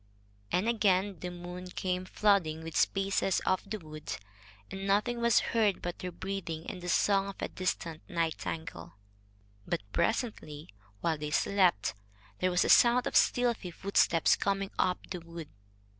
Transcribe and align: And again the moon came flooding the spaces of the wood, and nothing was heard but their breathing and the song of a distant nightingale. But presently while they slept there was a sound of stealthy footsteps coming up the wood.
And 0.51 0.67
again 0.67 1.19
the 1.19 1.29
moon 1.29 1.67
came 1.69 2.05
flooding 2.05 2.63
the 2.63 2.71
spaces 2.71 3.39
of 3.41 3.61
the 3.69 3.77
wood, 3.77 4.17
and 4.71 4.87
nothing 4.87 5.21
was 5.21 5.39
heard 5.53 5.79
but 5.79 5.99
their 5.99 6.11
breathing 6.11 6.65
and 6.67 6.81
the 6.81 6.89
song 6.89 7.27
of 7.27 7.35
a 7.39 7.47
distant 7.49 8.01
nightingale. 8.09 8.95
But 9.67 9.81
presently 9.91 10.69
while 11.01 11.19
they 11.19 11.29
slept 11.29 11.93
there 12.39 12.49
was 12.49 12.65
a 12.65 12.67
sound 12.69 13.05
of 13.05 13.15
stealthy 13.15 13.69
footsteps 13.69 14.35
coming 14.35 14.71
up 14.79 14.97
the 15.11 15.19
wood. 15.21 15.49